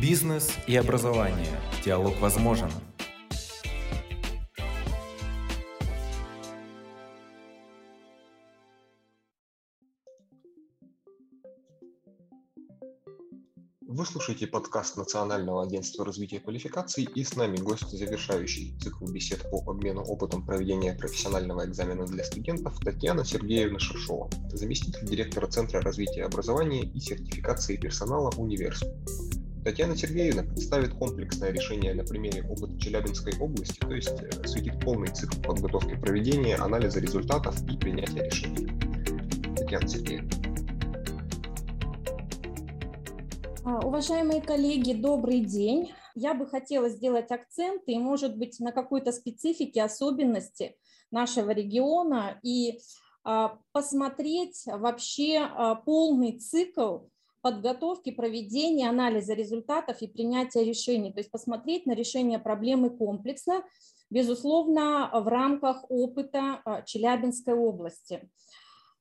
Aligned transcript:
Бизнес 0.00 0.48
и 0.66 0.76
образование. 0.76 1.60
Диалог 1.84 2.18
возможен. 2.20 2.70
Вы 13.82 14.06
слушаете 14.06 14.46
подкаст 14.46 14.96
Национального 14.96 15.64
агентства 15.64 16.06
развития 16.06 16.40
квалификаций 16.40 17.04
и 17.04 17.22
с 17.22 17.36
нами 17.36 17.58
гость, 17.58 17.90
завершающий 17.90 18.74
цикл 18.80 19.04
бесед 19.04 19.50
по 19.50 19.58
обмену 19.70 20.00
опытом 20.00 20.46
проведения 20.46 20.94
профессионального 20.94 21.66
экзамена 21.66 22.06
для 22.06 22.24
студентов 22.24 22.78
Татьяна 22.82 23.26
Сергеевна 23.26 23.78
Шершова, 23.78 24.30
заместитель 24.50 25.04
директора 25.04 25.46
Центра 25.48 25.82
развития 25.82 26.24
образования 26.24 26.84
и 26.84 27.00
сертификации 27.00 27.76
персонала 27.76 28.30
«Универс». 28.38 28.82
Татьяна 29.70 29.96
Сергеевна 29.96 30.42
представит 30.42 30.94
комплексное 30.94 31.52
решение 31.52 31.94
на 31.94 32.02
примере 32.02 32.42
опыта 32.42 32.76
Челябинской 32.80 33.38
области, 33.38 33.78
то 33.78 33.94
есть 33.94 34.08
э, 34.08 34.28
осветит 34.42 34.80
полный 34.80 35.06
цикл 35.06 35.40
подготовки 35.40 35.94
проведения, 35.94 36.56
анализа 36.56 36.98
результатов 36.98 37.54
и 37.70 37.76
принятия 37.76 38.24
решений. 38.24 38.66
Татьяна 39.56 39.86
Сергеевна. 39.86 40.28
А, 43.64 43.86
уважаемые 43.86 44.42
коллеги, 44.42 44.92
добрый 44.92 45.38
день. 45.38 45.92
Я 46.16 46.34
бы 46.34 46.48
хотела 46.48 46.88
сделать 46.88 47.30
акценты 47.30 47.92
и, 47.92 47.98
может 48.00 48.36
быть, 48.36 48.58
на 48.58 48.72
какой-то 48.72 49.12
специфике, 49.12 49.84
особенности 49.84 50.74
нашего 51.12 51.52
региона 51.52 52.40
и 52.42 52.80
а, 53.22 53.56
посмотреть 53.70 54.64
вообще 54.66 55.38
а, 55.38 55.76
полный 55.76 56.40
цикл 56.40 57.02
подготовки, 57.42 58.10
проведения, 58.10 58.88
анализа 58.88 59.34
результатов 59.34 60.02
и 60.02 60.06
принятия 60.06 60.64
решений, 60.64 61.12
то 61.12 61.20
есть 61.20 61.30
посмотреть 61.30 61.86
на 61.86 61.92
решение 61.92 62.38
проблемы 62.38 62.90
комплексно, 62.90 63.62
безусловно, 64.10 65.10
в 65.12 65.28
рамках 65.28 65.84
опыта 65.90 66.60
а, 66.64 66.82
Челябинской 66.82 67.54
области. 67.54 68.30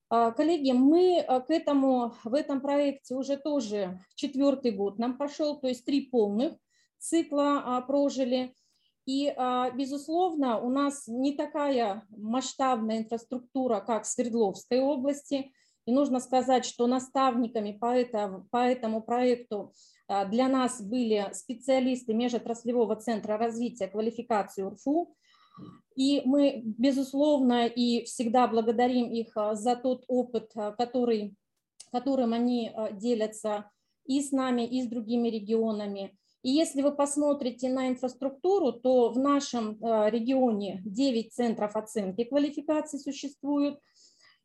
А, 0.09 0.31
коллеги, 0.31 0.71
мы 0.71 1.19
а, 1.19 1.41
к 1.41 1.49
этому, 1.49 2.13
в 2.23 2.33
этом 2.33 2.61
проекте 2.61 3.15
уже 3.15 3.37
тоже 3.37 3.99
четвертый 4.15 4.71
год 4.71 4.99
нам 4.99 5.17
пошел, 5.17 5.59
то 5.59 5.67
есть 5.67 5.85
три 5.85 6.01
полных 6.01 6.53
цикла 6.97 7.83
прожили. 7.87 8.53
И, 9.05 9.33
безусловно, 9.73 10.59
у 10.59 10.69
нас 10.69 11.07
не 11.07 11.33
такая 11.33 12.05
масштабная 12.09 12.99
инфраструктура, 12.99 13.79
как 13.79 14.03
в 14.03 14.07
Свердловской 14.07 14.81
области– 14.81 15.51
и 15.85 15.91
нужно 15.91 16.19
сказать, 16.19 16.65
что 16.65 16.87
наставниками 16.87 17.71
по, 17.71 17.87
это, 17.87 18.45
по 18.51 18.57
этому 18.57 19.01
проекту 19.01 19.73
а, 20.07 20.25
для 20.25 20.47
нас 20.47 20.81
были 20.81 21.29
специалисты 21.33 22.13
Межотраслевого 22.13 22.95
центра 22.95 23.37
развития 23.37 23.87
квалификации 23.87 24.63
УРФУ. 24.63 25.15
И 25.95 26.21
мы, 26.25 26.61
безусловно, 26.63 27.65
и 27.65 28.03
всегда 28.05 28.47
благодарим 28.47 29.11
их 29.11 29.31
а, 29.35 29.55
за 29.55 29.75
тот 29.75 30.03
опыт, 30.07 30.51
а, 30.55 30.71
который, 30.73 31.35
которым 31.91 32.33
они 32.33 32.71
делятся 32.93 33.69
и 34.05 34.21
с 34.21 34.31
нами, 34.31 34.67
и 34.67 34.83
с 34.83 34.87
другими 34.87 35.29
регионами. 35.29 36.15
И 36.43 36.51
если 36.51 36.81
вы 36.81 36.91
посмотрите 36.91 37.67
на 37.67 37.89
инфраструктуру, 37.89 38.71
то 38.73 39.09
в 39.09 39.17
нашем 39.19 39.77
регионе 39.81 40.81
9 40.85 41.33
центров 41.33 41.75
оценки 41.75 42.23
квалификации 42.23 42.97
существуют– 42.97 43.79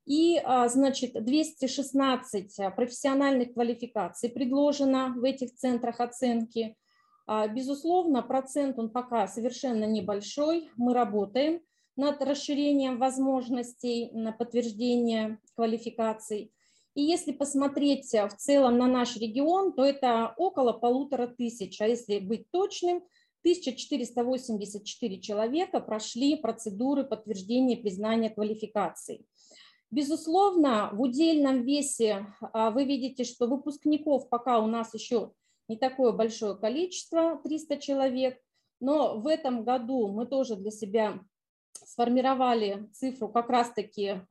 и, 0.06 0.38
а, 0.44 0.69
значит, 0.69 1.12
216 1.12 2.60
а, 2.60 2.70
профессиональных 2.70 3.55
квалификаций 3.55 4.28
предложено 4.28 5.14
в 5.16 5.24
этих 5.24 5.55
центрах 5.55 6.00
оценки. 6.00 6.77
А, 7.27 7.48
безусловно, 7.48 8.22
процент 8.22 8.78
он 8.78 8.91
пока 8.91 9.27
совершенно 9.28 9.84
небольшой. 9.84 10.68
Мы 10.77 10.92
работаем 10.92 11.61
над 11.96 12.20
расширением 12.23 12.98
возможностей 12.98 14.11
на 14.12 14.33
подтверждение 14.33 15.39
квалификаций. 15.55 16.52
И 16.95 17.02
если 17.02 17.33
посмотреть 17.33 18.12
в 18.12 18.36
целом 18.36 18.78
на 18.78 18.86
наш 18.86 19.17
регион, 19.17 19.73
то 19.73 19.84
это 19.84 20.34
около 20.36 20.73
полутора 20.73 21.27
тысяч, 21.27 21.80
а 21.80 21.89
если 21.89 22.18
быть 22.18 22.51
точным, 22.51 23.02
1484 23.45 25.20
человека 25.20 25.80
прошли 25.80 26.36
процедуры 26.36 27.05
подтверждения 27.05 27.77
признания 27.77 28.30
квалификаций. 28.30 29.27
Безусловно, 29.90 30.90
в 30.92 31.00
удельном 31.00 31.62
весе 31.62 32.27
а, 32.40 32.70
вы 32.70 32.84
видите, 32.84 33.24
что 33.24 33.46
выпускников 33.46 34.28
пока 34.28 34.58
у 34.58 34.67
нас 34.67 34.92
еще 34.95 35.33
не 35.68 35.77
такое 35.77 36.12
большое 36.12 36.56
количество, 36.56 37.40
300 37.45 37.77
человек, 37.78 38.39
но 38.80 39.18
в 39.18 39.27
этом 39.27 39.64
году 39.64 40.08
мы 40.08 40.27
тоже 40.27 40.56
для 40.56 40.70
себя 40.70 41.20
сформировали 41.84 42.89
цифру 42.92 43.28
как 43.28 43.48
раз-таки 43.48 44.22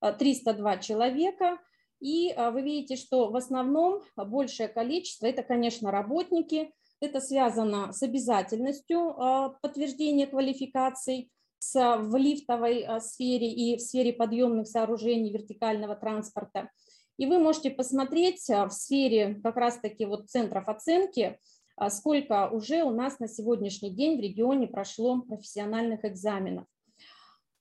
302 0.00 0.70
а, 0.70 0.78
человека, 0.78 1.58
и 2.00 2.30
а, 2.30 2.50
вы 2.50 2.62
видите, 2.62 2.96
что 2.96 3.30
в 3.30 3.36
основном 3.36 4.02
большее 4.16 4.68
количество– 4.68 5.26
это, 5.28 5.42
конечно, 5.42 5.90
работники, 5.90 6.72
это 7.00 7.20
связано 7.20 7.92
с 7.92 8.02
обязательностью 8.02 9.14
подтверждения 9.60 10.26
квалификаций, 10.26 11.32
в 11.72 12.16
лифтовой 12.16 12.82
а, 12.82 13.00
сфере 13.00 13.50
и 13.50 13.76
в 13.76 13.80
сфере 13.80 14.12
подъемных 14.12 14.66
сооружений 14.66 15.32
вертикального 15.32 15.94
транспорта. 15.94 16.70
И 17.16 17.26
вы 17.26 17.38
можете 17.38 17.70
посмотреть 17.70 18.48
а, 18.50 18.66
в 18.66 18.72
сфере 18.72 19.40
как 19.42 19.56
раз-таки 19.56 20.04
вот 20.04 20.28
центров 20.28 20.68
оценки, 20.68 21.38
а, 21.76 21.90
сколько 21.90 22.48
уже 22.50 22.82
у 22.82 22.90
нас 22.90 23.20
на 23.20 23.28
сегодняшний 23.28 23.90
день 23.90 24.18
в 24.18 24.20
регионе 24.20 24.66
прошло 24.66 25.22
профессиональных 25.22 26.04
экзаменов. 26.04 26.66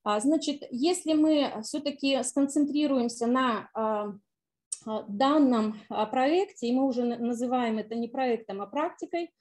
Значит, 0.06 0.64
если 0.70 1.14
мы 1.14 1.62
все-таки 1.64 2.24
сконцентрируемся 2.24 3.26
на 3.26 4.20
данном 5.08 5.80
проекте, 6.12 6.68
и 6.68 6.74
мы 6.74 6.86
уже 6.86 7.06
называем 7.06 7.78
это 7.78 7.96
не 7.96 8.10
проектом, 8.10 8.62
а 8.62 8.66
практикой 8.66 9.32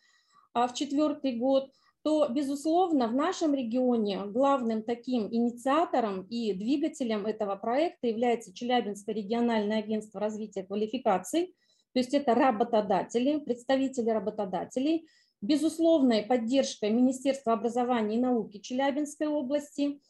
в 0.54 0.70
четвертый 0.72 1.36
год, 1.36 1.72
то, 2.02 2.28
безусловно, 2.28 3.06
в 3.06 3.14
нашем 3.14 3.54
регионе 3.54 4.24
главным 4.26 4.82
таким 4.82 5.32
инициатором 5.32 6.22
и 6.22 6.52
двигателем 6.52 7.26
этого 7.26 7.54
проекта 7.54 8.08
является 8.08 8.52
Челябинское 8.52 9.14
региональное 9.14 9.78
агентство 9.78 10.20
развития 10.20 10.64
квалификаций, 10.64 11.54
то 11.92 12.00
есть 12.00 12.12
это 12.12 12.34
работодатели, 12.34 13.38
представители 13.38 14.10
работодателей, 14.10 15.06
безусловной 15.40 16.22
поддержкой 16.22 16.90
Министерства 16.90 17.52
образования 17.52 18.16
и 18.16 18.20
науки 18.20 18.58
Челябинской 18.58 19.28
области. 19.28 20.00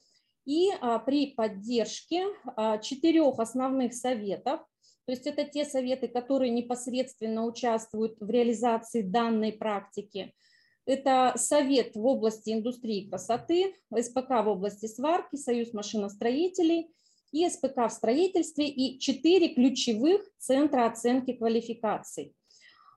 И 0.44 0.70
а, 0.80 0.98
при 0.98 1.34
поддержке 1.34 2.26
а, 2.56 2.78
четырех 2.78 3.38
основных 3.38 3.94
советов, 3.94 4.60
то 5.04 5.12
есть 5.12 5.26
это 5.26 5.44
те 5.44 5.64
советы, 5.64 6.08
которые 6.08 6.50
непосредственно 6.50 7.44
участвуют 7.44 8.16
в 8.18 8.30
реализации 8.30 9.02
данной 9.02 9.52
практики– 9.52 10.32
это 10.84 11.34
Совет 11.36 11.94
в 11.94 12.04
области 12.04 12.50
индустрии 12.52 13.08
красоты, 13.08 13.74
СПК 13.94 14.30
в 14.44 14.48
области 14.48 14.86
сварки, 14.86 15.36
Союз 15.36 15.72
машиностроителей 15.72 16.90
и 17.30 17.48
СПК 17.48 17.88
в 17.88 17.90
строительстве 17.90 18.68
и 18.68 18.98
четыре 18.98 19.54
ключевых 19.54 20.22
центра 20.38 20.86
оценки 20.86 21.32
квалификаций. 21.32 22.34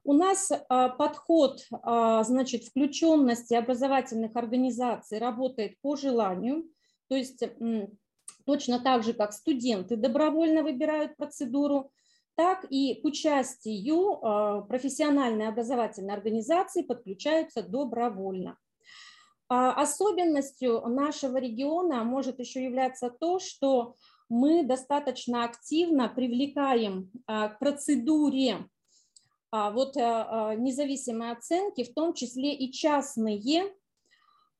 У 0.03 0.13
нас 0.13 0.51
а, 0.51 0.89
подход 0.89 1.65
а, 1.71 2.23
значит, 2.23 2.65
включенности 2.65 3.55
образовательных 3.55 4.35
организаций 4.35 5.17
работает 5.17 5.79
по 5.81 5.95
желанию, 5.95 6.65
то 7.07 7.15
есть 7.15 7.43
точно 8.45 8.79
так 8.79 9.03
же, 9.03 9.13
как 9.13 9.33
студенты 9.33 9.95
добровольно 9.95 10.61
выбирают 10.61 11.17
процедуру, 11.17 11.91
так 12.35 12.65
и 12.69 12.95
к 13.01 13.05
участию 13.05 14.19
а, 14.21 14.61
профессиональной 14.61 15.47
образовательной 15.47 16.13
организации 16.13 16.81
подключаются 16.81 17.63
добровольно. 17.63 18.57
А 19.47 19.73
особенностью 19.73 20.81
нашего 20.87 21.37
региона 21.37 22.03
может 22.03 22.39
еще 22.39 22.63
являться 22.63 23.09
то, 23.09 23.39
что 23.39 23.95
мы 24.27 24.63
достаточно 24.63 25.43
активно 25.45 26.09
привлекаем 26.09 27.11
а, 27.27 27.49
к 27.49 27.59
процедуре 27.59 28.67
вот 29.51 29.95
независимой 29.95 31.31
оценки, 31.31 31.85
в 31.85 31.93
том 31.93 32.13
числе 32.13 32.53
и 32.53 32.73
частные 32.73 33.71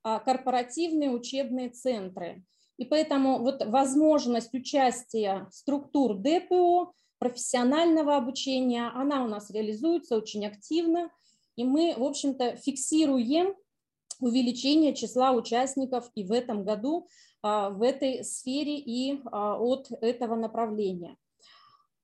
корпоративные 0.04 1.10
учебные 1.10 1.70
центры. 1.70 2.46
И 2.78 2.86
поэтому 2.86 3.40
вот 3.40 3.66
возможность 3.66 4.54
участия 4.54 5.50
структур 5.52 6.16
ДПО 6.16 6.94
профессионального 7.20 8.16
обучения, 8.16 8.90
она 8.94 9.24
у 9.24 9.28
нас 9.28 9.50
реализуется 9.50 10.16
очень 10.18 10.46
активно, 10.46 11.10
и 11.56 11.64
мы, 11.64 11.94
в 11.98 12.04
общем-то, 12.04 12.58
фиксируем 12.58 13.56
увеличение 14.20 14.94
числа 14.94 15.32
участников 15.32 16.10
и 16.16 16.24
в 16.24 16.32
этом 16.32 16.64
году 16.64 17.08
а, 17.42 17.70
в 17.70 17.82
этой 17.82 18.24
сфере 18.24 18.78
и 18.78 19.22
а, 19.26 19.58
от 19.58 19.92
этого 20.02 20.36
направления. 20.36 21.18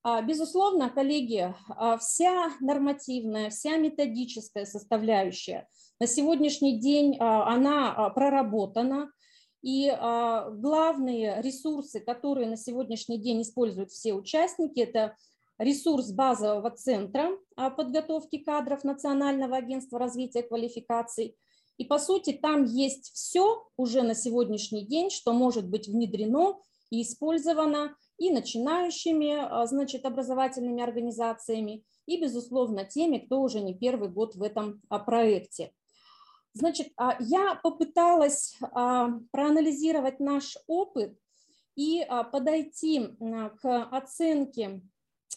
А, 0.04 0.22
безусловно, 0.22 0.90
коллеги, 0.90 1.54
вся 2.00 2.52
нормативная, 2.60 3.50
вся 3.50 3.78
методическая 3.78 4.66
составляющая 4.66 5.68
на 6.00 6.08
сегодняшний 6.08 6.80
день 6.80 7.16
она 7.20 8.10
проработана, 8.10 9.12
и 9.62 9.90
главные 9.92 11.42
ресурсы, 11.42 12.00
которые 12.00 12.50
на 12.50 12.58
сегодняшний 12.58 13.18
день 13.18 13.42
используют 13.42 13.92
все 13.92 14.14
участники, 14.14 14.80
это 14.80 15.16
ресурс 15.58 16.12
базового 16.12 16.72
центра 16.72 17.30
подготовки 17.56 18.40
кадров 18.40 18.84
Национального 18.84 19.58
агентства 19.58 20.00
развития 20.00 20.42
квалификаций. 20.42 21.36
И 21.78 21.86
по 21.86 21.98
сути 22.00 22.34
там 22.34 22.66
есть 22.66 23.12
все 23.14 23.64
уже 23.78 24.04
на 24.04 24.14
сегодняшний 24.14 24.86
день, 24.86 25.10
что 25.10 25.34
может 25.34 25.68
быть 25.68 25.88
внедрено 25.88 26.60
и 26.92 27.02
использовано 27.02 27.96
и 28.22 28.30
начинающими 28.30 29.36
а, 29.36 29.66
значит, 29.66 30.06
образовательными 30.06 30.84
организациями, 30.84 31.84
и, 32.06 32.22
безусловно, 32.22 32.86
теми, 32.86 33.18
кто 33.18 33.42
уже 33.42 33.62
не 33.62 33.74
первый 33.74 34.10
год 34.10 34.36
в 34.36 34.44
этом 34.44 34.80
а, 34.90 35.00
проекте. 35.00 35.72
Значит, 36.54 36.92
а, 36.98 37.18
я 37.20 37.56
попыталась 37.56 38.58
проанализировать 39.32 40.20
наш 40.20 40.58
опыт 40.68 41.18
и 41.76 42.06
подойти 42.32 43.10
к 43.62 43.84
оценке 43.92 44.82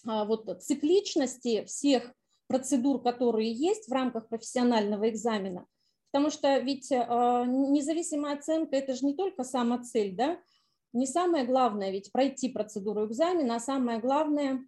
вот, 0.02 0.62
цикличности 0.62 1.64
всех 1.64 2.12
процедур, 2.48 3.00
которые 3.00 3.52
есть 3.52 3.88
в 3.88 3.92
рамках 3.92 4.28
профессионального 4.28 5.08
экзамена. 5.08 5.66
Потому 6.10 6.30
что 6.30 6.58
ведь 6.58 6.90
независимая 6.90 8.36
оценка– 8.36 8.76
это 8.76 8.94
же 8.94 9.06
не 9.06 9.14
только 9.14 9.44
сама 9.44 9.82
цель, 9.82 10.14
да, 10.16 10.38
не 10.92 11.06
самое 11.06 11.44
главное 11.44 11.90
ведь 11.90 12.12
пройти 12.12 12.48
процедуру 12.48 13.06
экзамена, 13.06 13.56
а 13.56 13.60
самое 13.60 13.98
главное 13.98 14.66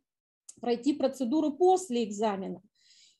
пройти 0.60 0.92
процедуру 0.92 1.52
после 1.52 2.04
экзамена. 2.04 2.62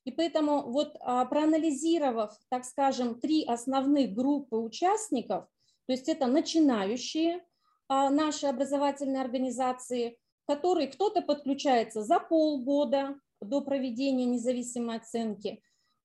И 0.07 0.13
поэтому 0.13 0.63
вот 0.63 0.97
а, 1.01 1.27
проанализировав, 1.27 2.33
так 2.49 2.65
скажем, 2.65 3.21
три 3.21 3.45
основных 3.45 4.15
группы 4.15 4.57
участников, 4.57 5.45
то 5.87 5.93
есть 5.93 6.09
это 6.09 6.27
начинающие 6.27 7.45
а, 7.89 8.09
наши 8.09 8.47
образовательные 8.47 9.21
организации, 9.21 10.17
которые 10.47 10.89
кто-то 10.89 11.21
подключается 11.21 12.03
за 12.03 12.21
полгода 12.21 13.17
до 13.43 13.61
проведения 13.61 14.25
независимой 14.25 14.97
оценки, 14.97 15.61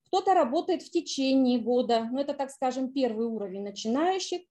кто-то 0.06 0.34
работает 0.34 0.82
в 0.82 0.90
течение 0.90 1.58
года, 1.58 2.08
ну 2.12 2.18
это, 2.18 2.34
так 2.34 2.50
скажем, 2.50 2.92
первый 2.92 3.26
уровень 3.26 3.62
начинающих, 3.62 4.42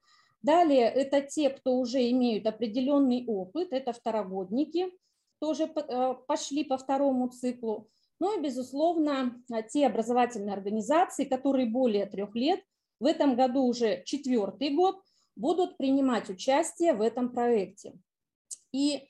Далее 0.41 0.89
это 0.89 1.21
те, 1.21 1.49
кто 1.49 1.75
уже 1.75 2.09
имеют 2.09 2.47
определенный 2.47 3.25
опыт, 3.27 3.71
это 3.71 3.93
второгодники, 3.93 4.91
тоже 5.39 5.65
э, 5.65 6.15
пошли 6.27 6.63
по 6.63 6.77
второму 6.77 7.29
циклу. 7.29 7.89
Ну 8.21 8.37
и, 8.37 8.39
безусловно, 8.39 9.43
те 9.73 9.87
образовательные 9.87 10.53
организации, 10.53 11.25
которые 11.25 11.65
более 11.65 12.05
трех 12.05 12.35
лет, 12.35 12.59
в 12.99 13.07
этом 13.07 13.35
году 13.35 13.63
уже 13.63 14.03
четвертый 14.05 14.69
год, 14.75 15.01
будут 15.35 15.75
принимать 15.75 16.29
участие 16.29 16.93
в 16.93 17.01
этом 17.01 17.33
проекте. 17.33 17.93
И 18.71 19.07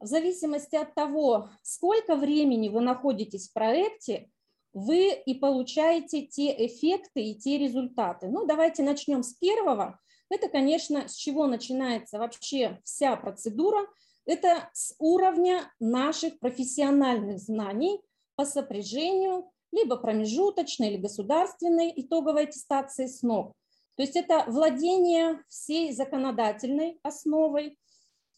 в 0.00 0.06
зависимости 0.06 0.74
от 0.74 0.92
того, 0.96 1.50
сколько 1.62 2.16
времени 2.16 2.68
вы 2.68 2.80
находитесь 2.80 3.48
в 3.48 3.52
проекте, 3.52 4.28
вы 4.72 5.12
и 5.12 5.34
получаете 5.34 6.26
те 6.26 6.66
эффекты 6.66 7.22
и 7.22 7.38
те 7.38 7.58
результаты. 7.58 8.26
Ну, 8.26 8.44
давайте 8.44 8.82
начнем 8.82 9.22
с 9.22 9.34
первого. 9.34 10.00
Это, 10.30 10.48
конечно, 10.48 11.06
с 11.06 11.14
чего 11.14 11.46
начинается 11.46 12.18
вообще 12.18 12.80
вся 12.82 13.14
процедура, 13.14 13.86
это 14.26 14.68
с 14.72 14.96
уровня 14.98 15.72
наших 15.78 16.40
профессиональных 16.40 17.38
знаний 17.38 18.00
по 18.38 18.44
сопряжению 18.44 19.50
либо 19.72 19.96
промежуточной 19.96 20.90
или 20.90 20.96
государственной 20.96 21.92
итоговой 21.96 22.44
аттестации 22.44 23.06
СНОП. 23.06 23.52
То 23.96 24.02
есть 24.02 24.14
это 24.14 24.44
владение 24.46 25.42
всей 25.48 25.92
законодательной 25.92 27.00
основой. 27.02 27.76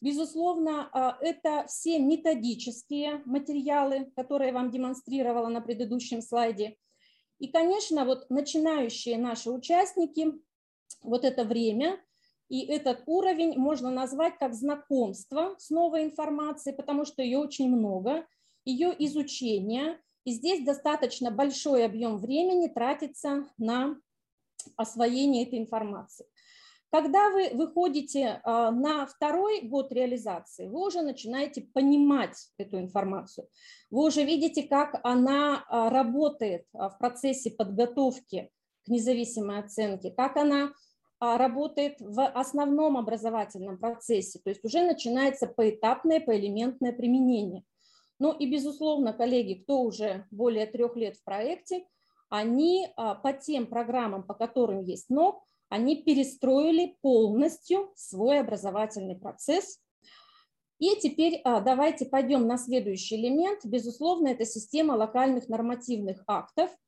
Безусловно, 0.00 0.88
а, 0.92 1.18
это 1.20 1.66
все 1.68 1.98
методические 1.98 3.20
материалы, 3.26 4.10
которые 4.16 4.48
я 4.48 4.54
вам 4.54 4.70
демонстрировала 4.70 5.48
на 5.48 5.60
предыдущем 5.60 6.22
слайде. 6.22 6.78
И, 7.38 7.48
конечно, 7.48 8.06
вот 8.06 8.30
начинающие 8.30 9.18
наши 9.18 9.50
участники 9.50 10.32
вот 11.02 11.26
это 11.26 11.44
время 11.44 12.00
и 12.48 12.64
этот 12.64 13.02
уровень 13.04 13.58
можно 13.58 13.90
назвать 13.90 14.38
как 14.38 14.54
знакомство 14.54 15.56
с 15.58 15.68
новой 15.68 16.04
информацией, 16.04 16.74
потому 16.74 17.04
что 17.04 17.22
ее 17.22 17.38
очень 17.38 17.68
много, 17.68 18.26
ее 18.70 18.94
изучение, 19.06 20.00
и 20.24 20.32
здесь 20.32 20.64
достаточно 20.64 21.30
большой 21.30 21.84
объем 21.84 22.18
времени 22.18 22.68
тратится 22.68 23.48
на 23.58 23.96
освоение 24.76 25.46
этой 25.46 25.58
информации. 25.58 26.26
Когда 26.90 27.30
вы 27.30 27.50
выходите 27.54 28.40
а, 28.42 28.72
на 28.72 29.06
второй 29.06 29.60
год 29.60 29.92
реализации, 29.92 30.66
вы 30.66 30.86
уже 30.86 31.02
начинаете 31.02 31.62
понимать 31.62 32.48
эту 32.58 32.80
информацию. 32.80 33.46
Вы 33.90 34.06
уже 34.06 34.24
видите, 34.24 34.64
как 34.64 34.98
она 35.04 35.64
а, 35.68 35.88
работает 35.88 36.66
а, 36.72 36.90
в 36.90 36.98
процессе 36.98 37.52
подготовки 37.52 38.50
к 38.84 38.88
независимой 38.88 39.60
оценке, 39.60 40.10
как 40.10 40.36
она 40.36 40.72
работает 41.22 42.00
в 42.00 42.26
основном 42.26 42.96
образовательном 42.96 43.76
процессе, 43.76 44.38
то 44.42 44.48
есть 44.48 44.64
уже 44.64 44.80
начинается 44.80 45.46
поэтапное, 45.46 46.18
поэлементное 46.18 46.94
применение. 46.94 47.62
Ну 48.20 48.32
и, 48.32 48.48
безусловно, 48.48 49.12
коллеги, 49.12 49.54
кто 49.54 49.82
уже 49.82 50.26
более 50.30 50.66
трех 50.66 50.94
лет 50.94 51.16
в 51.16 51.24
проекте, 51.24 51.84
они 52.28 52.86
а, 52.94 53.16
по 53.16 53.32
тем 53.32 53.66
программам, 53.66 54.22
по 54.22 54.34
которым 54.34 54.84
есть 54.84 55.10
НОК, 55.10 55.42
они 55.68 55.96
перестроили 56.02 56.96
полностью 57.00 57.90
свой 57.96 58.38
образовательный 58.38 59.16
процесс. 59.16 59.80
И 60.78 60.94
теперь 61.00 61.40
а, 61.42 61.60
давайте 61.60 62.06
пойдем 62.06 62.46
на 62.46 62.56
следующий 62.56 63.16
элемент. 63.16 63.64
Безусловно, 63.64 64.28
это 64.28 64.44
система 64.44 64.92
локальных 64.92 65.48
нормативных 65.48 66.22
актов– 66.28 66.70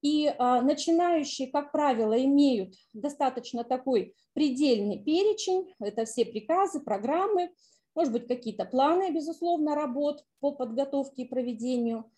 и 0.00 0.32
а, 0.38 0.62
начинающие, 0.62 1.48
как 1.48 1.72
правило, 1.72 2.16
имеют 2.24 2.74
достаточно 2.92 3.64
такой 3.64 4.14
предельный 4.32 5.02
перечень. 5.02 5.74
Это 5.80 6.04
все 6.04 6.24
приказы, 6.24 6.80
программы, 6.80 7.50
может 7.94 8.12
быть, 8.12 8.26
какие-то 8.26 8.64
планы, 8.64 9.12
безусловно, 9.12 9.74
работ 9.74 10.24
по 10.40 10.52
подготовке 10.52 11.22
и 11.22 11.28
проведению. 11.28 12.10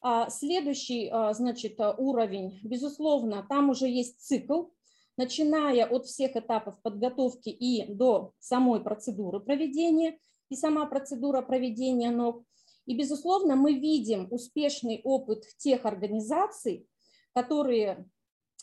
А 0.00 0.28
следующий, 0.30 1.08
а, 1.08 1.32
значит, 1.32 1.78
уровень, 1.98 2.60
безусловно, 2.62 3.46
там 3.48 3.70
уже 3.70 3.88
есть 3.88 4.20
цикл, 4.20 4.66
начиная 5.16 5.86
от 5.86 6.06
всех 6.06 6.36
этапов 6.36 6.80
подготовки 6.82 7.48
и 7.48 7.92
до 7.92 8.32
самой 8.38 8.82
процедуры 8.82 9.40
проведения, 9.40 10.18
и 10.48 10.54
сама 10.54 10.86
процедура 10.86 11.42
проведения 11.42 12.10
ног. 12.10 12.44
И, 12.84 12.96
безусловно, 12.96 13.56
мы 13.56 13.74
видим 13.74 14.28
успешный 14.30 15.00
опыт 15.02 15.44
тех 15.58 15.84
организаций, 15.84 16.86
которые 17.34 18.08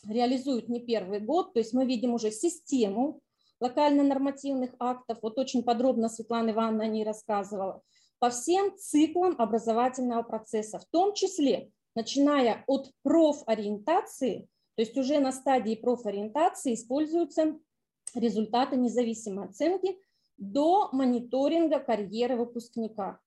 реализуют 0.08 0.68
не 0.68 0.80
первый 0.80 1.20
год, 1.20 1.52
то 1.52 1.60
есть 1.60 1.72
мы 1.72 1.84
видим 1.86 2.14
уже 2.14 2.30
систему 2.30 3.20
локально-нормативных 3.64 4.74
актов, 4.78 5.18
вот 5.22 5.38
очень 5.38 5.62
подробно 5.62 6.10
Светлана 6.10 6.50
Ивановна 6.50 6.84
о 6.84 6.88
ней 6.88 7.02
рассказывала, 7.02 7.82
по 8.18 8.28
всем 8.28 8.76
циклам 8.76 9.34
образовательного 9.38 10.22
процесса, 10.22 10.78
в 10.78 10.84
том 10.86 11.14
числе 11.14 11.70
начиная 11.94 12.64
от 12.66 12.90
профориентации, 13.02 14.48
то 14.76 14.82
есть 14.82 14.96
уже 14.98 15.18
на 15.18 15.32
стадии 15.32 15.76
профориентации 15.76 16.74
используются 16.74 17.58
результаты 18.14 18.76
независимой 18.76 19.46
оценки 19.46 19.98
до 20.36 20.90
мониторинга 20.92 21.78
карьеры 21.78 22.36
выпускника. 22.36 23.18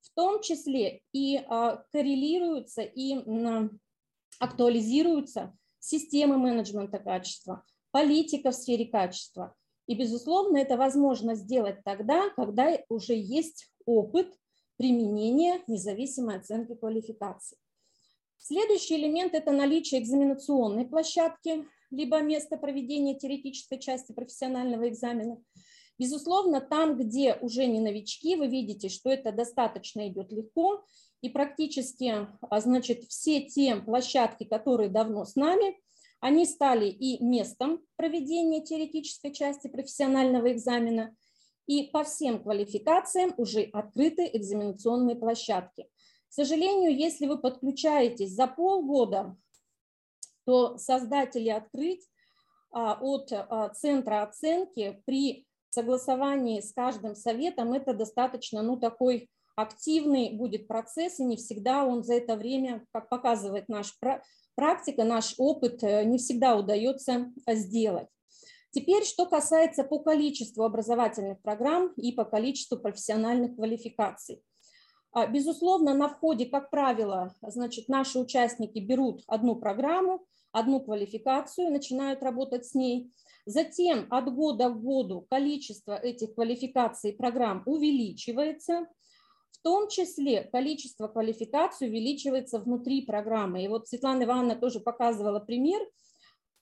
В 0.00 0.10
том 0.14 0.40
числе 0.40 1.02
и 1.12 1.36
а, 1.36 1.84
коррелируются 1.92 2.82
и 2.82 3.16
актуализируются 4.38 5.56
системы 5.78 6.38
менеджмента 6.38 6.98
качества, 6.98 7.64
политика 7.90 8.50
в 8.50 8.54
сфере 8.54 8.86
качества. 8.86 9.54
И, 9.86 9.94
безусловно, 9.94 10.58
это 10.58 10.76
возможно 10.76 11.34
сделать 11.34 11.82
тогда, 11.84 12.30
когда 12.30 12.78
уже 12.88 13.14
есть 13.14 13.70
опыт 13.84 14.32
применения 14.76 15.62
независимой 15.66 16.36
оценки 16.36 16.74
квалификации. 16.74 17.56
Следующий 18.38 18.96
элемент– 18.96 19.34
это 19.34 19.52
наличие 19.52 20.00
экзаменационной 20.00 20.86
площадки, 20.86 21.64
либо 21.90 22.20
место 22.20 22.56
проведения 22.56 23.16
теоретической 23.16 23.78
части 23.78 24.12
профессионального 24.12 24.88
экзамена. 24.88 25.40
Безусловно, 25.98 26.60
там, 26.60 26.96
где 26.96 27.34
уже 27.34 27.66
не 27.66 27.78
новички, 27.78 28.34
вы 28.34 28.48
видите, 28.48 28.88
что 28.88 29.10
это 29.10 29.30
достаточно 29.30 30.08
идет 30.08 30.32
легко, 30.32 30.84
и 31.20 31.28
практически, 31.28 32.26
а, 32.40 32.60
значит, 32.60 33.04
все 33.04 33.42
те 33.42 33.76
площадки, 33.76 34.44
которые 34.44 34.88
давно 34.88 35.24
с 35.24 35.36
нами, 35.36 35.78
они 36.22 36.46
стали 36.46 36.86
и 36.86 37.22
местом 37.22 37.84
проведения 37.96 38.62
теоретической 38.64 39.32
части 39.34 39.66
профессионального 39.66 40.52
экзамена, 40.52 41.16
И 41.66 41.90
по 41.92 42.04
всем 42.04 42.42
квалификациям 42.42 43.34
уже 43.36 43.62
открыты 43.72 44.30
экзаменационные 44.32 45.16
площадки. 45.16 45.82
К 46.28 46.32
сожалению, 46.32 46.96
если 46.96 47.26
вы 47.26 47.38
подключаетесь 47.38 48.34
за 48.34 48.46
полгода, 48.46 49.36
то 50.44 50.78
создатели 50.78 51.48
открыть 51.48 52.08
а, 52.70 52.98
от 53.00 53.32
а, 53.32 53.70
центра 53.70 54.22
оценки 54.22 55.02
при 55.04 55.44
согласовании 55.70 56.60
с 56.60 56.72
каждым 56.72 57.16
советом 57.16 57.72
это 57.72 57.94
достаточно 57.94 58.62
ну, 58.62 58.76
такой 58.76 59.28
активный 59.56 60.30
будет 60.32 60.68
процесс, 60.68 61.20
и 61.20 61.24
не 61.24 61.36
всегда 61.36 61.84
он 61.84 62.04
за 62.04 62.14
это 62.14 62.36
время, 62.36 62.84
как 62.92 63.08
показывает 63.08 63.68
наша 63.68 63.92
практика, 64.54 65.04
наш 65.04 65.34
опыт, 65.38 65.82
э, 65.82 66.04
не 66.04 66.18
всегда 66.18 66.56
удается 66.56 67.32
сделать. 67.46 68.08
Теперь, 68.70 69.04
что 69.04 69.26
касается 69.26 69.84
по 69.84 69.98
количеству 69.98 70.64
образовательных 70.64 71.40
программ 71.42 71.92
и 71.96 72.10
по 72.12 72.24
количеству 72.24 72.78
профессиональных 72.78 73.54
квалификаций. 73.56 74.42
А, 75.12 75.26
безусловно, 75.26 75.92
на 75.94 76.08
входе, 76.08 76.46
как 76.46 76.70
правило, 76.70 77.34
значит, 77.42 77.88
наши 77.88 78.18
участники 78.18 78.78
берут 78.78 79.22
одну 79.26 79.56
программу, 79.56 80.24
одну 80.52 80.80
квалификацию, 80.80 81.70
начинают 81.70 82.22
работать 82.22 82.64
с 82.64 82.74
ней. 82.74 83.12
Затем 83.44 84.06
от 84.08 84.32
года 84.32 84.70
к 84.70 84.80
году 84.80 85.26
количество 85.28 85.92
этих 85.92 86.34
квалификаций 86.34 87.10
и 87.10 87.16
программ 87.16 87.62
увеличивается. 87.66 88.86
Том 89.62 89.88
числе 89.88 90.44
количество 90.44 91.08
квалификаций 91.08 91.88
увеличивается 91.88 92.58
внутри 92.58 93.02
программы. 93.02 93.64
И 93.64 93.68
вот 93.68 93.88
Светлана 93.88 94.24
Ивановна 94.24 94.56
тоже 94.56 94.80
показывала 94.80 95.40
пример 95.40 95.80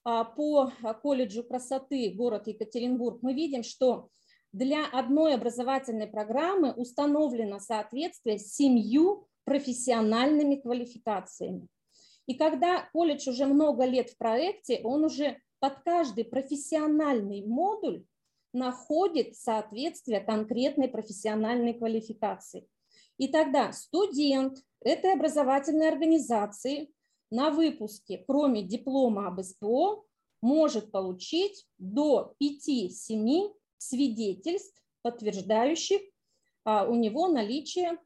а, 0.04 0.24
по 0.24 0.70
колледжу 1.02 1.42
красоты 1.42 2.12
город 2.14 2.46
Екатеринбург. 2.46 3.20
Мы 3.22 3.34
видим, 3.34 3.62
что 3.62 4.10
для 4.52 4.84
одной 4.86 5.34
образовательной 5.34 6.08
программы 6.08 6.72
установлено 6.72 7.58
соответствие 7.58 8.38
семью 8.38 9.28
профессиональными 9.44 10.56
квалификациями. 10.56 11.68
И 12.26 12.34
когда 12.34 12.88
колледж 12.92 13.28
уже 13.28 13.46
много 13.46 13.84
лет 13.84 14.10
в 14.10 14.18
проекте, 14.18 14.80
он 14.84 15.04
уже 15.04 15.38
под 15.58 15.80
каждый 15.84 16.24
профессиональный 16.24 17.44
модуль 17.46 18.04
находит 18.52 19.36
соответствие 19.36 20.20
конкретной 20.20 20.88
профессиональной 20.88 21.74
квалификации. 21.74 22.66
И 23.20 23.28
тогда 23.28 23.70
студент 23.74 24.64
этой 24.80 25.12
образовательной 25.12 25.90
организации 25.90 26.90
на 27.30 27.50
выпуске, 27.50 28.24
кроме 28.26 28.62
диплома 28.62 29.28
об 29.28 29.42
СПО, 29.42 30.06
может 30.40 30.90
получить 30.90 31.66
до 31.76 32.32
5-7 32.42 33.52
свидетельств, 33.76 34.82
подтверждающих 35.02 36.00
а, 36.64 36.86
у 36.86 36.94
него 36.94 37.28
наличие 37.28 37.98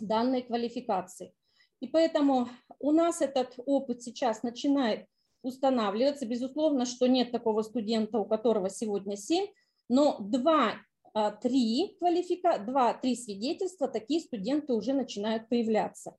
данной 0.00 0.40
квалификации. 0.40 1.34
И 1.80 1.88
поэтому 1.88 2.48
у 2.78 2.92
нас 2.92 3.20
этот 3.20 3.58
опыт 3.66 4.02
сейчас 4.02 4.42
начинает 4.42 5.06
устанавливаться. 5.42 6.24
Безусловно, 6.24 6.86
что 6.86 7.06
нет 7.06 7.30
такого 7.30 7.60
студента, 7.60 8.18
у 8.18 8.24
которого 8.24 8.70
сегодня 8.70 9.18
7, 9.18 9.48
но 9.90 10.18
2-3 10.18 10.76
а, 11.18 11.30
квалифика... 11.30 12.58
2-3 12.58 13.14
свидетельства 13.14 13.88
такие 13.88 14.20
студенты 14.20 14.74
уже 14.74 14.92
начинают 14.92 15.48
появляться. 15.48 16.14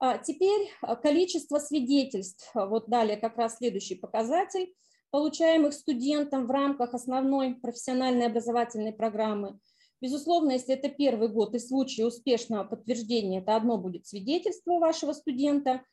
А 0.00 0.18
теперь 0.18 0.68
количество 1.00 1.58
свидетельств. 1.60 2.50
Вот 2.54 2.88
далее 2.88 3.16
как 3.16 3.36
раз 3.36 3.58
следующий 3.58 3.94
показатель 3.94 4.74
получаемых 5.10 5.74
студентам 5.74 6.48
в 6.48 6.50
рамках 6.50 6.94
основной 6.94 7.54
профессиональной 7.54 8.26
образовательной 8.26 8.92
программы. 8.92 9.60
Безусловно, 10.00 10.52
если 10.52 10.74
это 10.74 10.88
первый 10.88 11.28
год 11.28 11.54
и 11.54 11.60
случай 11.60 12.02
успешного 12.02 12.64
подтверждения, 12.64 13.38
это 13.38 13.54
одно 13.54 13.78
будет 13.78 14.08
свидетельство 14.08 14.80
вашего 14.80 15.12
студента. 15.12 15.84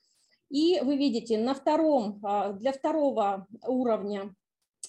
И 0.50 0.80
вы 0.82 0.98
видите, 0.98 1.38
на 1.38 1.54
втором, 1.54 2.20
а, 2.24 2.54
для 2.54 2.72
второго 2.72 3.46
уровня 3.64 4.34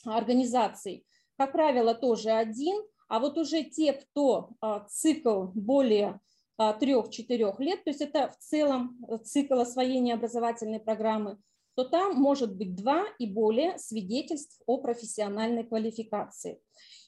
организаций, 0.06 1.04
как 1.36 1.52
правило, 1.52 1.94
тоже 1.94 2.30
один, 2.30 2.80
а 3.08 3.18
вот 3.18 3.38
уже 3.38 3.64
те, 3.64 3.92
кто 3.92 4.50
а, 4.60 4.80
цикл 4.88 5.46
более 5.54 6.20
а, 6.56 6.72
трех-четырех 6.74 7.58
лет, 7.60 7.84
то 7.84 7.90
есть 7.90 8.02
это 8.02 8.30
в 8.30 8.38
целом 8.38 8.98
цикл 9.24 9.58
освоения 9.58 10.14
образовательной 10.14 10.80
программы, 10.80 11.38
то 11.74 11.84
там 11.84 12.16
может 12.16 12.56
быть 12.56 12.74
два 12.74 13.04
и 13.18 13.26
более 13.26 13.78
свидетельств 13.78 14.60
о 14.66 14.78
профессиональной 14.78 15.64
квалификации. 15.64 16.60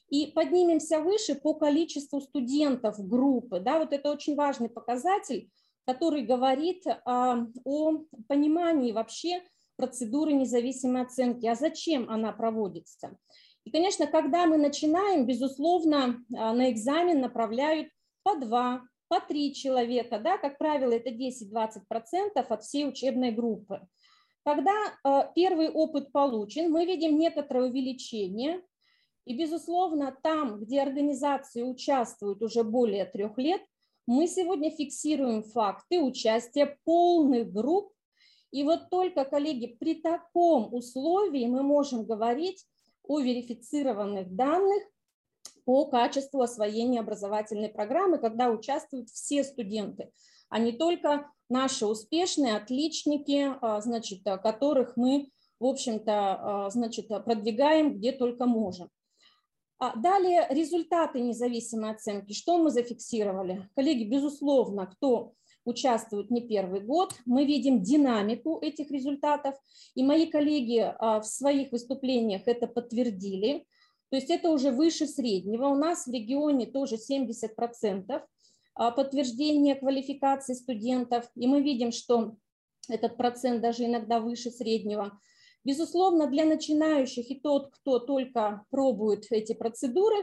И 0.09 0.27
поднимемся 0.27 0.99
выше 0.99 1.35
по 1.35 1.53
количеству 1.53 2.21
студентов 2.21 2.97
группы. 2.99 3.59
Да, 3.59 3.79
вот 3.79 3.93
это 3.93 4.11
очень 4.11 4.35
важный 4.35 4.69
показатель, 4.69 5.49
который 5.85 6.23
говорит 6.23 6.83
а, 6.87 7.45
о 7.63 8.05
понимании 8.27 8.91
вообще 8.91 9.41
процедуры 9.75 10.33
независимой 10.33 11.01
оценки, 11.01 11.45
а 11.47 11.55
зачем 11.55 12.09
она 12.09 12.31
проводится. 12.31 13.17
И, 13.63 13.71
конечно, 13.71 14.07
когда 14.07 14.45
мы 14.45 14.57
начинаем, 14.57 15.25
безусловно, 15.25 16.23
а, 16.35 16.53
на 16.53 16.71
экзамен 16.71 17.21
направляют 17.21 17.89
по 18.23 18.35
два, 18.35 18.81
по 19.07 19.19
три 19.19 19.53
человека, 19.53 20.19
да, 20.19 20.37
как 20.37 20.57
правило, 20.57 20.93
это 20.93 21.09
10-20% 21.09 22.45
от 22.47 22.63
всей 22.63 22.87
учебной 22.87 23.31
группы. 23.31 23.81
Когда 24.43 24.71
э, 24.71 25.29
первый 25.35 25.69
опыт 25.69 26.11
получен, 26.11 26.71
мы 26.71 26.85
видим 26.85 27.19
некоторое 27.19 27.69
увеличение. 27.69 28.63
И, 29.25 29.37
безусловно, 29.37 30.17
там, 30.23 30.61
где 30.61 30.81
организации 30.81 31.61
участвуют 31.61 32.41
уже 32.41 32.63
более 32.63 33.05
трех 33.05 33.37
лет, 33.37 33.61
мы 34.07 34.27
сегодня 34.27 34.71
фиксируем 34.71 35.43
факты 35.43 36.01
участия 36.01 36.77
полных 36.85 37.51
групп. 37.51 37.91
И 38.51 38.63
вот 38.63 38.89
только, 38.89 39.25
коллеги, 39.25 39.77
при 39.79 39.95
таком 39.95 40.73
условии 40.73 41.45
мы 41.45 41.61
можем 41.61 42.05
говорить 42.05 42.65
о 43.11 43.19
верифицированных 43.19 44.33
данных 44.33 44.83
по 45.65 45.85
качеству 45.85 46.41
освоения 46.41 47.01
образовательной 47.01 47.67
программы, 47.67 48.19
когда 48.19 48.49
участвуют 48.49 49.09
все 49.09 49.43
студенты, 49.43 50.11
а 50.49 50.59
не 50.59 50.71
только 50.71 51.29
наши 51.49 51.85
успешные 51.85 52.55
отличники, 52.55 53.53
а, 53.61 53.81
значит, 53.81 54.23
которых 54.23 54.95
мы, 54.95 55.29
в 55.59 55.65
общем-то, 55.65 56.13
а, 56.15 56.69
значит, 56.69 57.09
продвигаем 57.09 57.97
где 57.97 58.13
только 58.13 58.45
можем. 58.45 58.89
А 59.77 59.93
далее 59.97 60.47
результаты 60.49 61.19
независимой 61.19 61.91
оценки. 61.91 62.31
Что 62.31 62.59
мы 62.59 62.69
зафиксировали? 62.69 63.67
Коллеги, 63.75 64.05
безусловно, 64.05 64.87
кто 64.87 65.33
участвует 65.65 66.31
не 66.31 66.41
первый 66.41 66.81
год, 66.81 67.13
мы 67.25 67.45
видим 67.45 67.81
динамику 67.81 68.59
этих 68.61 68.91
результатов, 68.91 69.55
и 69.95 70.03
мои 70.03 70.25
коллеги 70.27 70.93
в 70.99 71.23
своих 71.23 71.71
выступлениях 71.71 72.43
это 72.45 72.67
подтвердили. 72.67 73.65
То 74.09 74.17
есть 74.17 74.29
это 74.29 74.49
уже 74.49 74.71
выше 74.71 75.07
среднего. 75.07 75.67
У 75.67 75.75
нас 75.75 76.05
в 76.05 76.11
регионе 76.11 76.65
тоже 76.65 76.95
70% 76.97 78.21
а, 78.73 78.91
подтверждение 78.91 79.75
квалификации 79.75 80.53
студентов, 80.53 81.29
и 81.35 81.47
мы 81.47 81.61
видим, 81.61 81.91
что 81.91 82.35
этот 82.89 83.17
процент 83.17 83.61
даже 83.61 83.85
иногда 83.85 84.19
выше 84.19 84.49
среднего. 84.49 85.19
Безусловно, 85.63 86.27
для 86.27 86.45
начинающих 86.45 87.29
и 87.29 87.39
тот, 87.39 87.71
кто 87.71 87.99
только 87.99 88.65
пробует 88.69 89.27
эти 89.29 89.53
процедуры, 89.53 90.15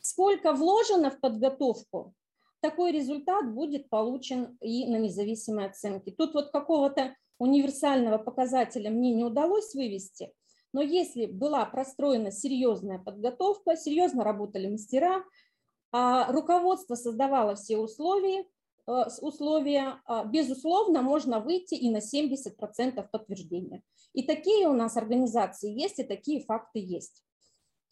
сколько 0.00 0.52
вложено 0.52 1.10
в 1.10 1.20
подготовку, 1.20 2.14
такой 2.60 2.92
результат 2.92 3.52
будет 3.52 3.88
получен 3.88 4.56
и 4.60 4.86
на 4.86 4.96
независимой 4.96 5.66
оценке. 5.66 6.12
Тут 6.12 6.34
вот 6.34 6.50
какого-то 6.50 7.14
универсального 7.38 8.18
показателя 8.18 8.90
мне 8.90 9.12
не 9.12 9.24
удалось 9.24 9.74
вывести, 9.74 10.32
но 10.72 10.82
если 10.82 11.26
была 11.26 11.64
простроена 11.64 12.30
серьезная 12.30 12.98
подготовка, 12.98 13.76
серьезно 13.76 14.24
работали 14.24 14.68
мастера, 14.68 15.24
а 15.92 16.30
руководство 16.30 16.94
создавало 16.94 17.54
все 17.54 17.78
условия, 17.78 18.44
э, 18.86 19.04
условия, 19.22 20.00
а, 20.04 20.24
безусловно, 20.24 21.00
можно 21.00 21.40
выйти 21.40 21.74
и 21.74 21.90
на 21.90 22.00
70% 22.00 23.10
подтверждения. 23.10 23.82
И 24.12 24.22
такие 24.22 24.68
у 24.68 24.74
нас 24.74 24.96
организации 24.96 25.70
есть, 25.70 25.98
и 25.98 26.04
такие 26.04 26.44
факты 26.44 26.80
есть. 26.80 27.22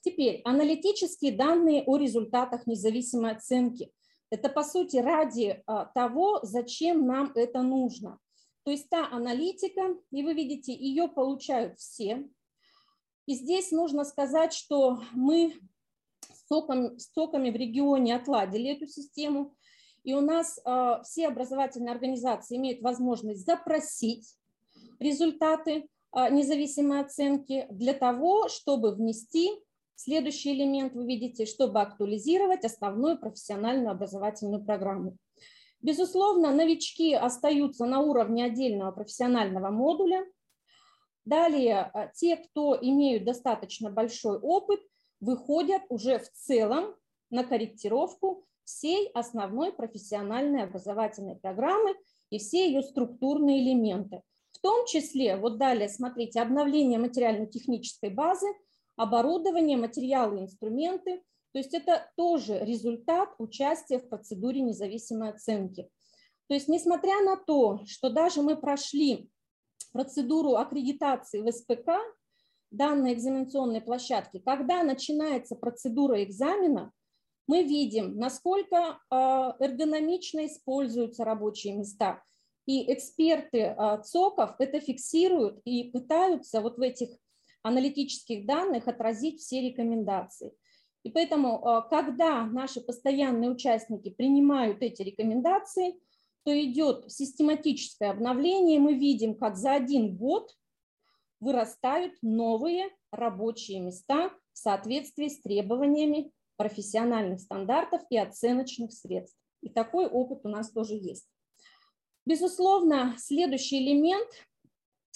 Теперь 0.01 0.43
аналитические 0.45 1.33
данные 1.33 1.83
о 1.85 1.97
результатах 1.97 2.67
независимой 2.67 3.33
оценки. 3.33 3.91
Это, 4.31 4.49
по 4.49 4.65
сути, 4.65 4.97
ради 4.97 5.63
а, 5.67 5.87
того, 5.87 6.41
зачем 6.43 7.07
нам 7.07 7.33
это 7.35 7.63
нужно. 7.63 8.19
То 8.65 8.73
есть 8.73 8.89
та 8.89 9.07
аналитика, 9.09 9.97
и 10.11 10.25
вы 10.25 10.35
видите, 10.35 10.75
ее 10.75 11.07
получают 11.07 11.79
все. 11.79 12.29
И 13.27 13.35
здесь 13.35 13.71
нужно 13.71 14.05
сказать, 14.05 14.53
что 14.53 15.01
мы 15.13 15.55
соком, 16.49 16.99
соками 16.99 17.51
в 17.51 17.57
регионе 17.57 18.17
отладили 18.17 18.73
эту 18.73 18.87
систему, 18.89 19.55
и 20.03 20.15
у 20.15 20.21
нас 20.21 20.59
э, 20.65 21.01
все 21.05 21.29
образовательные 21.29 21.93
организации 21.93 22.57
имеют 22.57 22.83
возможность 22.83 23.45
запросить 23.45 24.37
результаты 25.01 25.89
э, 26.15 26.31
независимой 26.31 27.01
оценки 27.01 27.67
для 27.71 27.93
того, 27.93 28.49
чтобы 28.49 28.95
внести 28.95 29.51
Следующий 29.97 30.53
элемент 30.53 30.95
вы 30.95 31.07
видите, 31.07 31.47
чтобы 31.47 31.81
актуализировать 31.81 32.65
основную 32.67 33.19
профессиональную 33.19 33.91
образовательную 33.91 34.63
программу. 34.63 35.17
Безусловно, 35.81 36.53
новички 36.53 37.15
остаются 37.15 37.87
на 37.87 38.01
уровне 38.01 38.45
отдельного 38.45 38.93
профессионального 38.93 39.71
модуля. 39.71 40.27
Далее, 41.25 41.91
а, 41.93 42.09
те, 42.09 42.37
кто 42.37 42.79
имеют 42.81 43.25
достаточно 43.25 43.91
большой 43.91 44.39
опыт, 44.39 44.81
выходят 45.21 45.83
уже 45.89 46.19
в 46.19 46.31
целом 46.31 46.95
на 47.31 47.43
корректировку 47.43 48.47
всей 48.65 49.09
основной 49.15 49.73
профессиональной 49.73 50.65
образовательной 50.65 51.37
программы 51.37 51.95
и 52.29 52.39
все 52.39 52.67
ее 52.67 52.83
структурные 52.83 53.63
элементы. 53.63 54.21
В 54.53 54.59
том 54.61 54.87
числе, 54.87 55.37
вот 55.37 55.57
далее, 55.57 55.89
смотрите, 55.89 56.41
обновление 56.41 56.99
материально-технической 56.99 58.11
базы, 58.11 58.47
оборудование, 58.97 59.77
материалы, 59.77 60.41
инструменты. 60.41 61.23
То 61.53 61.59
есть 61.59 61.75
это 61.75 62.11
тоже 62.17 62.59
результат 62.59 63.31
участия 63.39 63.99
в 63.99 64.09
процедуре 64.09 64.61
независимой 64.61 65.31
оценки. 65.31 65.89
То 66.49 66.55
есть 66.55 66.69
несмотря 66.69 67.21
на 67.23 67.37
то, 67.37 67.81
что 67.87 68.11
даже 68.11 68.43
мы 68.43 68.57
прошли 68.57 69.31
процедуру 69.93 70.57
аккредитации 70.57 71.41
в 71.41 71.51
СПК, 71.51 71.91
данной 72.71 73.15
экзаменационной 73.15 73.81
площадки, 73.81 74.39
когда 74.39 74.83
начинается 74.83 75.57
процедура 75.57 76.23
экзамена, 76.23 76.93
мы 77.47 77.63
видим, 77.63 78.17
насколько 78.17 78.99
а, 79.09 79.57
эргономично 79.61 80.47
используются 80.47 81.25
рабочие 81.25 81.75
места. 81.75 82.23
И 82.67 82.93
эксперты 82.93 83.67
а, 83.67 83.99
ЦОКов 83.99 84.57
это 84.59 84.81
фиксируют 84.81 85.61
и 85.65 85.85
пытаются 85.85 86.61
вот 86.61 86.79
в 86.79 86.81
этих 86.81 87.11
аналитических 87.67 88.47
данных 88.47 88.89
отразить 88.89 89.41
все 89.41 89.61
рекомендации. 89.61 90.53
И 91.03 91.11
поэтому, 91.11 91.65
а, 91.65 91.83
когда 91.83 92.45
наши 92.45 92.81
постоянные 92.81 93.51
участники 93.51 94.11
принимают 94.11 94.83
эти 94.83 95.03
рекомендации, 95.03 95.95
то 96.45 96.53
идет 96.53 97.11
систематическое 97.11 98.11
обновление, 98.11 98.79
мы 98.79 98.95
видим, 98.95 99.35
как 99.35 99.57
за 99.57 99.73
один 99.73 100.17
год 100.17 100.51
вырастают 101.41 102.15
новые 102.23 102.89
рабочие 103.11 103.81
места 103.81 104.31
в 104.53 104.59
соответствии 104.59 105.29
с 105.29 105.41
требованиями 105.41 106.33
профессиональных 106.57 107.41
стандартов 107.41 108.03
и 108.11 108.17
оценочных 108.17 108.93
средств. 108.93 109.39
И 109.61 109.69
такой 109.69 110.07
опыт 110.07 110.41
у 110.45 110.49
нас 110.49 110.71
тоже 110.71 110.95
есть. 110.95 111.29
Безусловно, 112.25 113.15
следующий 113.19 113.79
элемент, 113.79 114.29
э, 114.29 114.37
э, 114.37 114.56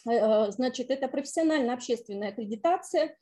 значит, 0.04 0.90
это 0.90 1.08
профессионально-общественная 1.08 2.30
аккредитация. 2.30 3.16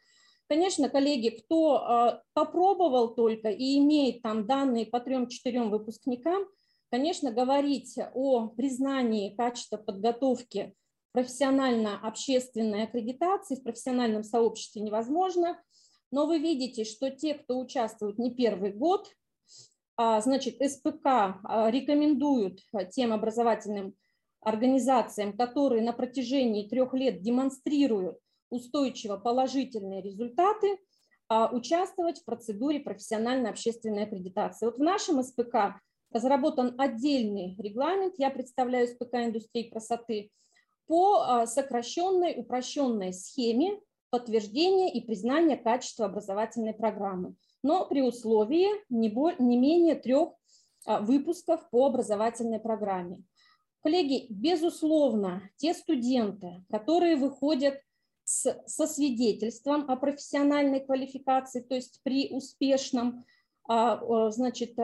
Конечно, 0.49 0.89
коллеги, 0.89 1.29
кто 1.29 1.77
э, 1.79 2.21
попробовал 2.33 3.15
только 3.15 3.51
и 3.51 3.79
имеет 3.79 4.23
там 4.23 4.47
данные 4.47 4.87
по 4.87 4.99
трем-четырем 4.99 5.71
выпускникам, 5.71 6.47
конечно, 6.91 7.31
говорить 7.31 7.99
о 8.15 8.49
признании 8.49 9.35
качества 9.37 9.77
подготовки 9.77 10.75
профессионально-общественной 11.13 12.85
аккредитации 12.85 13.57
в 13.57 13.63
профессиональном 13.63 14.25
сообществе 14.25 14.81
невозможно. 14.81 15.61
Но 16.11 16.27
вы 16.27 16.39
видите, 16.39 16.85
что 16.85 17.11
те, 17.11 17.35
кто 17.35 17.59
участвует 17.59 18.19
не 18.19 18.35
первый 18.35 18.73
год, 18.73 19.13
а, 19.99 20.21
значит, 20.23 20.63
СПК 20.63 21.05
а, 21.05 21.71
рекомендуют 21.71 22.61
тем 22.91 23.13
образовательным 23.13 23.95
организациям, 24.41 25.37
которые 25.37 25.83
на 25.83 25.93
протяжении 25.93 26.69
трех 26.69 26.95
лет 26.95 27.23
демонстрируют 27.23 28.19
устойчиво 28.51 29.17
положительные 29.17 30.03
результаты, 30.03 30.79
а, 31.29 31.51
участвовать 31.55 32.21
в 32.21 32.25
процедуре 32.25 32.81
профессионально-общественной 32.81 34.05
аккредитации. 34.05 34.67
Вот 34.67 34.79
в 34.79 34.83
нашем 34.83 35.23
СПК 35.23 35.81
разработан 36.11 36.75
отдельный 36.79 37.55
регламент, 37.59 38.15
я 38.19 38.31
представляю 38.31 38.89
СПК 38.89 39.15
индустрии 39.15 39.65
красоты, 39.65 40.31
по 40.87 41.45
сокращенной, 41.45 42.35
упрощенной 42.39 43.13
схеме 43.13 43.79
подтверждения 44.11 44.93
и 44.93 45.01
признания 45.01 45.57
качества 45.57 46.07
образовательной 46.07 46.73
программы, 46.73 47.35
но 47.63 47.87
при 47.87 48.01
условии 48.01 48.69
не, 48.89 49.11
более, 49.11 49.39
не 49.39 49.59
менее 49.59 49.95
трех 49.95 50.31
а, 50.87 51.01
выпусков 51.01 51.69
по 51.71 51.87
образовательной 51.87 52.59
программе. 52.59 53.23
Коллеги, 53.83 54.27
безусловно, 54.29 55.43
те 55.57 55.73
студенты, 55.73 56.65
которые 56.71 57.17
выходят 57.17 57.81
с, 58.25 58.61
со 58.67 58.87
свидетельством 58.87 59.89
о 59.91 59.97
профессиональной 59.97 60.81
квалификации, 60.81 61.61
то 61.61 61.75
есть 61.75 62.01
при 62.03 62.29
успешном 62.31 63.25
а, 63.69 64.31
значит, 64.31 64.75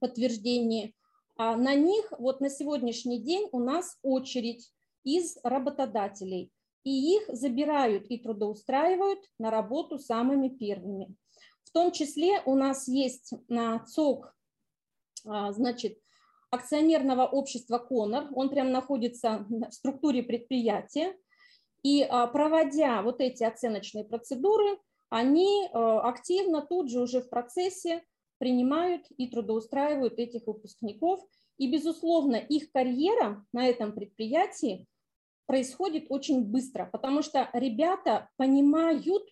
подтверждении, 0.00 0.94
а 1.36 1.56
на 1.56 1.74
них 1.74 2.12
вот 2.18 2.40
на 2.40 2.50
сегодняшний 2.50 3.18
день 3.18 3.48
у 3.52 3.58
нас 3.58 3.98
очередь 4.02 4.72
из 5.04 5.38
работодателей 5.42 6.50
и 6.84 7.16
их 7.16 7.24
забирают 7.28 8.06
и 8.10 8.18
трудоустраивают 8.18 9.20
на 9.38 9.50
работу 9.50 9.98
самыми 9.98 10.48
первыми. 10.48 11.14
В 11.64 11.70
том 11.70 11.92
числе 11.92 12.40
у 12.44 12.54
нас 12.54 12.86
есть 12.86 13.32
на 13.48 13.84
ЦОК, 13.86 14.36
а, 15.26 15.52
значит, 15.52 15.98
акционерного 16.54 17.26
общества 17.26 17.78
«Конор», 17.78 18.28
он 18.34 18.48
прям 18.48 18.70
находится 18.70 19.46
в 19.48 19.70
структуре 19.72 20.22
предприятия, 20.22 21.14
и 21.82 22.02
а, 22.02 22.26
проводя 22.26 23.02
вот 23.02 23.20
эти 23.20 23.44
оценочные 23.44 24.04
процедуры, 24.04 24.78
они 25.10 25.68
а, 25.72 26.00
активно 26.08 26.62
тут 26.62 26.90
же 26.90 27.00
уже 27.00 27.20
в 27.20 27.28
процессе 27.28 28.02
принимают 28.38 29.06
и 29.16 29.28
трудоустраивают 29.28 30.18
этих 30.18 30.46
выпускников. 30.46 31.20
И, 31.56 31.70
безусловно, 31.70 32.36
их 32.36 32.72
карьера 32.72 33.46
на 33.52 33.66
этом 33.66 33.92
предприятии 33.92 34.86
происходит 35.46 36.06
очень 36.08 36.42
быстро, 36.42 36.88
потому 36.90 37.22
что 37.22 37.48
ребята 37.52 38.28
понимают 38.36 39.24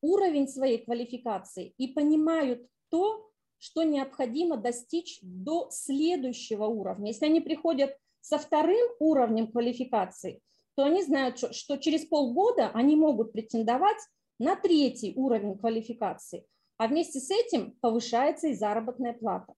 уровень 0.00 0.48
своей 0.48 0.84
квалификации 0.84 1.74
и 1.76 1.88
понимают 1.88 2.66
то, 2.88 3.29
что 3.60 3.84
необходимо 3.84 4.56
достичь 4.56 5.18
до 5.22 5.68
следующего 5.70 6.64
уровня. 6.64 7.08
Если 7.08 7.26
они 7.26 7.40
приходят 7.40 7.96
со 8.20 8.38
вторым 8.38 8.90
уровнем 8.98 9.52
квалификации, 9.52 10.40
то 10.74 10.84
они 10.84 11.02
знают, 11.04 11.38
что 11.38 11.76
через 11.76 12.06
полгода 12.06 12.70
они 12.74 12.96
могут 12.96 13.32
претендовать 13.32 13.98
на 14.38 14.56
третий 14.56 15.12
уровень 15.14 15.58
квалификации, 15.58 16.46
а 16.78 16.88
вместе 16.88 17.20
с 17.20 17.30
этим 17.30 17.72
повышается 17.80 18.48
и 18.48 18.54
заработная 18.54 19.12
плата. 19.12 19.54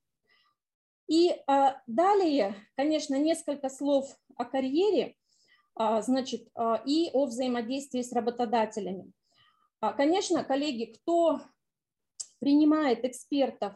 И 1.06 1.34
а, 1.46 1.80
далее, 1.86 2.56
конечно, 2.76 3.14
несколько 3.14 3.68
слов 3.68 4.16
о 4.36 4.44
карьере. 4.44 5.14
А, 5.74 6.02
значит, 6.02 6.48
а, 6.54 6.82
и 6.84 7.10
о 7.12 7.26
взаимодействии 7.26 8.02
с 8.02 8.12
работодателями. 8.12 9.12
Конечно, 9.96 10.44
коллеги, 10.44 10.92
кто 10.92 11.40
принимает 12.42 13.04
экспертов 13.04 13.74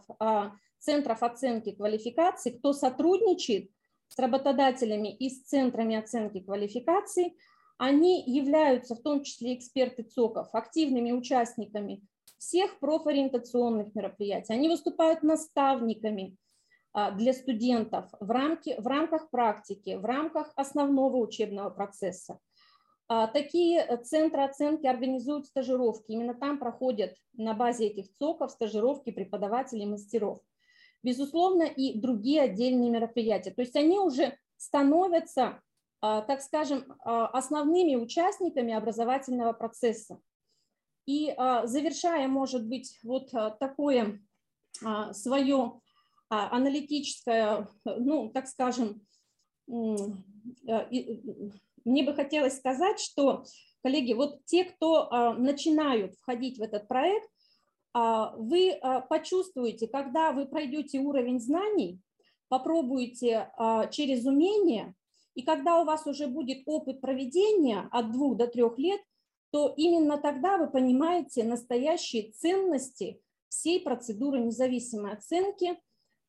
центров 0.81 1.23
оценки 1.23 1.71
квалификации, 1.71 2.51
кто 2.51 2.73
сотрудничает 2.73 3.71
с 4.09 4.19
работодателями 4.19 5.15
и 5.15 5.31
с 5.31 5.45
центрами 5.45 5.95
оценки 5.95 6.41
квалификации, 6.41 7.37
они 7.79 8.25
являются, 8.27 8.97
в 8.97 9.03
том 9.03 9.23
числе 9.23 9.55
эксперты 9.55 10.03
ЦОКов, 10.03 10.49
активными 10.53 11.13
участниками 11.13 12.03
всех 12.39 12.81
профориентационных 12.81 13.95
мероприятий. 13.95 14.53
Они 14.53 14.69
выступают 14.69 15.23
наставниками, 15.23 16.37
а, 16.93 17.13
для 17.13 17.35
студентов 17.35 18.07
в, 18.19 18.31
рамке, 18.31 18.81
в 18.81 18.87
рамках 18.89 19.31
практики, 19.31 19.95
в 19.95 20.05
рамках 20.05 20.51
основного 20.57 21.19
учебного 21.19 21.71
процесса. 21.71 22.41
А, 23.09 23.27
такие 23.27 23.85
центры 24.05 24.43
оценки 24.43 24.87
организуют 24.87 25.47
стажировки. 25.47 26.13
Именно 26.13 26.35
там 26.35 26.59
проходят 26.59 27.17
на 27.35 27.55
базе 27.55 27.87
этих 27.87 28.13
ЦОКов 28.13 28.51
стажировки 28.51 29.11
преподавателей 29.11 29.87
мастеров. 29.87 30.41
Безусловно, 31.03 31.63
и 31.63 31.99
другие 31.99 32.43
отдельные 32.43 32.91
мероприятия. 32.91 33.53
То 33.53 33.63
есть 33.63 33.77
они 33.77 33.99
уже 33.99 34.37
становятся, 34.57 35.61
а, 36.01 36.23
так 36.23 36.43
скажем, 36.43 36.95
основными 37.05 37.97
участниками 37.97 38.75
образовательного 38.75 39.53
процесса. 39.53 40.21
И 41.07 41.33
завершая, 41.65 42.27
может 42.27 42.67
быть, 42.67 42.99
вот 43.05 43.31
такое 43.61 44.21
свое 45.13 45.81
а, 46.29 46.51
аналитическая, 46.57 47.69
ну, 47.85 48.31
так 48.31 48.49
скажем, 48.49 49.07
э, 49.69 49.95
мне 51.87 52.03
бы 52.03 52.15
хотелось 52.15 52.57
сказать, 52.57 53.01
что, 53.01 53.45
коллеги, 53.83 54.13
вот 54.13 54.45
те, 54.45 54.65
кто 54.65 55.11
а, 55.11 55.35
начинают 55.35 56.15
входить 56.17 56.59
в 56.59 56.63
этот 56.63 56.89
проект, 56.89 57.29
а, 57.95 58.35
вы 58.37 58.79
почувствуете, 59.09 59.89
когда 59.89 60.33
вы 60.33 60.47
пройдете 60.47 60.99
уровень 60.99 61.41
знаний, 61.41 62.01
попробуете 62.49 63.51
через 63.91 64.25
умение, 64.25 64.95
и 65.35 65.43
когда 65.43 65.81
у 65.81 65.85
вас 65.85 66.07
уже 66.07 66.29
будет 66.29 66.63
опыт 66.67 67.01
проведения 67.01 67.89
от 67.91 68.13
двух 68.13 68.37
до 68.37 68.47
трех 68.47 68.79
лет, 68.79 69.01
то 69.51 69.73
именно 69.77 70.19
тогда 70.19 70.57
вы 70.57 70.69
понимаете 70.69 71.45
настоящие 71.45 72.33
ценности 72.33 73.21
всей 73.49 73.81
процедуры 73.81 74.41
независимой 74.41 75.13
оценки, 75.13 75.79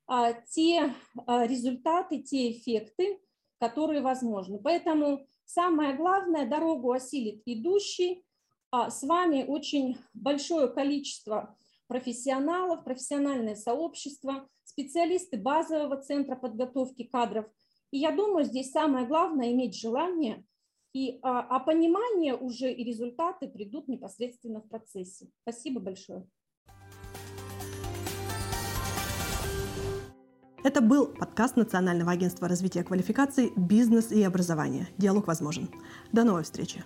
а, 0.08 0.34
те 0.34 0.94
а, 1.26 1.46
результаты, 1.46 2.20
те 2.20 2.52
эффекты, 2.52 3.20
которые 3.60 4.02
возможны. 4.02 4.60
Поэтому 4.60 5.28
самое 5.48 5.96
главное, 5.96 6.48
дорогу 6.48 6.92
осилит 6.92 7.42
идущий. 7.46 8.24
А 8.70 8.92
с 8.92 9.02
вами 9.02 9.46
очень 9.48 9.98
большое 10.14 10.68
количество 10.68 11.56
профессионалов, 11.88 12.84
профессиональное 12.84 13.56
сообщество, 13.56 14.48
специалисты 14.64 15.38
базового 15.38 15.98
центра 15.98 16.36
подготовки 16.36 17.04
кадров. 17.04 17.46
И 17.92 18.00
я 18.00 18.12
думаю, 18.12 18.46
здесь 18.46 18.72
самое 18.72 19.08
главное 19.08 19.52
иметь 19.54 19.80
желание, 19.80 20.46
и, 20.94 21.20
а, 21.22 21.42
а 21.42 21.60
понимание 21.60 22.36
уже 22.36 22.72
и 22.72 22.84
результаты 22.84 23.48
придут 23.48 23.88
непосредственно 23.88 24.62
в 24.62 24.68
процессе. 24.68 25.30
Спасибо 25.44 25.80
большое. 25.80 26.28
Это 30.68 30.82
был 30.82 31.08
подкаст 31.08 31.56
Национального 31.56 32.12
агентства 32.12 32.50
развития 32.50 32.84
квалификаций 32.84 33.54
«Бизнес 33.56 34.12
и 34.12 34.22
образование». 34.22 34.90
Диалог 34.98 35.26
возможен. 35.26 35.70
До 36.12 36.26
новой 36.26 36.44
встречи. 36.44 36.84